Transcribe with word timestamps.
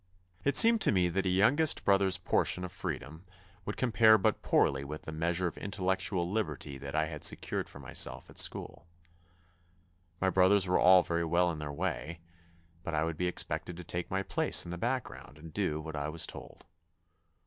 It 0.43 0.57
seemed 0.57 0.81
to 0.81 0.91
me 0.91 1.09
that 1.09 1.27
a 1.27 1.29
youngest 1.29 1.85
brother's 1.85 2.17
portion 2.17 2.63
of 2.65 2.71
freedom 2.71 3.23
would 3.65 3.77
compare 3.77 4.17
but 4.17 4.41
poorly 4.41 4.83
with 4.83 5.03
the 5.03 5.11
measure 5.11 5.45
of 5.45 5.59
intellectual 5.59 6.27
liberty 6.27 6.79
that 6.79 6.95
I 6.95 7.05
had 7.05 7.23
secured 7.23 7.69
for 7.69 7.77
myself 7.77 8.27
at 8.27 8.39
school. 8.39 8.87
My 10.19 10.31
brothers 10.31 10.67
were 10.67 10.79
all 10.79 11.03
very 11.03 11.23
well 11.25 11.51
in 11.51 11.59
their 11.59 11.71
way, 11.71 12.19
but 12.81 12.95
I 12.95 13.03
would 13.03 13.15
be 13.15 13.27
expected 13.27 13.77
to 13.77 13.83
take 13.83 14.09
my 14.09 14.23
place 14.23 14.65
in 14.65 14.71
the 14.71 14.77
background 14.79 15.37
and 15.37 15.53
do 15.53 15.79
what 15.79 15.95
I 15.95 16.09
was 16.09 16.25
told. 16.25 16.65